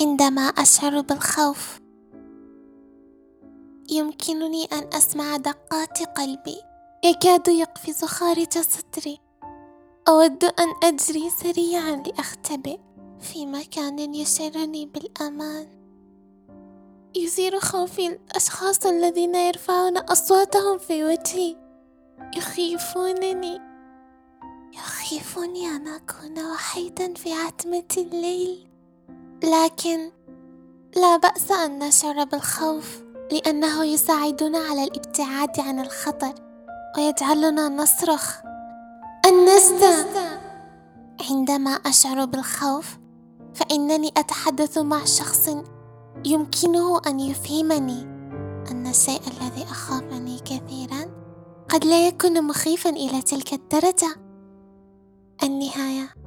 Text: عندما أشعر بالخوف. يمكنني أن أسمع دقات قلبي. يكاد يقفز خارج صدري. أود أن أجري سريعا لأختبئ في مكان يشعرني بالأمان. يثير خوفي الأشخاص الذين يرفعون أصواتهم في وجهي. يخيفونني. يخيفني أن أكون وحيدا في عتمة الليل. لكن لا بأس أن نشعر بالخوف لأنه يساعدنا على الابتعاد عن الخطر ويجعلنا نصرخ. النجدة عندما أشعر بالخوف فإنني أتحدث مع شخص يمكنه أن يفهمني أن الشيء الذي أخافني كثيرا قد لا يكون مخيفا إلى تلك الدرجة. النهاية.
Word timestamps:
عندما 0.00 0.42
أشعر 0.42 1.00
بالخوف. 1.00 1.78
يمكنني 3.90 4.64
أن 4.64 4.88
أسمع 4.92 5.36
دقات 5.36 6.02
قلبي. 6.02 6.56
يكاد 7.04 7.48
يقفز 7.48 8.04
خارج 8.04 8.58
صدري. 8.58 9.20
أود 10.08 10.44
أن 10.44 10.68
أجري 10.82 11.30
سريعا 11.30 12.02
لأختبئ 12.06 12.78
في 13.20 13.46
مكان 13.46 14.14
يشعرني 14.14 14.86
بالأمان. 14.86 15.68
يثير 17.16 17.60
خوفي 17.60 18.06
الأشخاص 18.06 18.86
الذين 18.86 19.34
يرفعون 19.34 19.96
أصواتهم 19.96 20.78
في 20.78 21.04
وجهي. 21.04 21.56
يخيفونني. 22.36 23.60
يخيفني 24.74 25.66
أن 25.66 25.88
أكون 25.88 26.52
وحيدا 26.52 27.14
في 27.14 27.32
عتمة 27.32 27.88
الليل. 27.96 28.73
لكن 29.54 30.10
لا 30.96 31.16
بأس 31.16 31.50
أن 31.50 31.78
نشعر 31.78 32.24
بالخوف 32.24 33.02
لأنه 33.32 33.84
يساعدنا 33.84 34.58
على 34.58 34.84
الابتعاد 34.84 35.60
عن 35.60 35.80
الخطر 35.80 36.34
ويجعلنا 36.96 37.68
نصرخ. 37.68 38.36
النجدة 39.26 40.06
عندما 41.30 41.70
أشعر 41.70 42.24
بالخوف 42.24 42.98
فإنني 43.54 44.12
أتحدث 44.16 44.78
مع 44.78 45.04
شخص 45.04 45.50
يمكنه 46.24 47.00
أن 47.06 47.20
يفهمني 47.20 48.02
أن 48.70 48.86
الشيء 48.86 49.20
الذي 49.20 49.62
أخافني 49.62 50.38
كثيرا 50.38 51.04
قد 51.68 51.84
لا 51.84 52.08
يكون 52.08 52.44
مخيفا 52.44 52.90
إلى 52.90 53.22
تلك 53.22 53.52
الدرجة. 53.52 54.16
النهاية. 55.42 56.23